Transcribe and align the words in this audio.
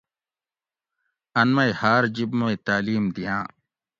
ان 1.39 1.47
مئ 1.55 1.71
ہاۤر 1.79 2.03
جِب 2.15 2.29
مئ 2.39 2.55
تعلیم 2.67 3.03
دِیاۤں۔ 3.15 3.45